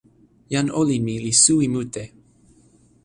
[0.53, 2.03] jan olin mi li suwi mute.